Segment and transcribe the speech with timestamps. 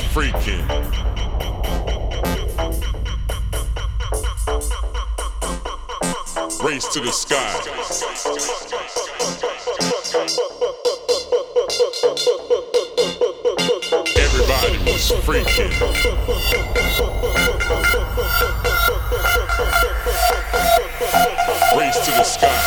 [0.00, 0.64] freaking.
[6.62, 7.36] Race to the sky.
[14.16, 15.72] Everybody was freaking.
[21.78, 22.58] Race to the sky.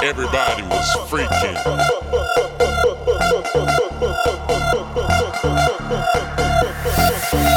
[0.00, 1.56] Everybody was freaking.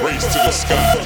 [0.03, 1.01] Race to the sky.